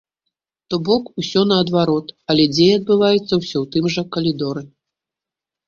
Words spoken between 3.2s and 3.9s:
ўсё ў тым